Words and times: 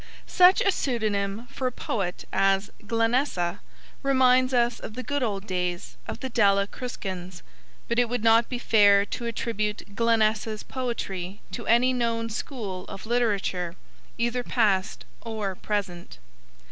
Such 0.25 0.61
a 0.61 0.71
pseudonym 0.71 1.45
for 1.51 1.67
a 1.67 1.71
poet 1.71 2.25
as 2.33 2.71
'Glenessa' 2.87 3.59
reminds 4.01 4.51
us 4.51 4.79
of 4.79 4.95
the 4.95 5.03
good 5.03 5.21
old 5.21 5.45
days 5.45 5.95
of 6.07 6.21
the 6.21 6.29
Della 6.29 6.65
Cruscans, 6.65 7.43
but 7.87 7.99
it 7.99 8.09
would 8.09 8.23
not 8.23 8.49
be 8.49 8.57
fair 8.57 9.05
to 9.05 9.27
attribute 9.27 9.93
Glenessa's 9.93 10.63
poetry 10.63 11.39
to 11.51 11.67
any 11.67 11.93
known 11.93 12.31
school 12.31 12.85
of 12.85 13.05
literature, 13.05 13.75
either 14.17 14.41
past 14.43 15.05
or 15.21 15.53
present. 15.53 16.17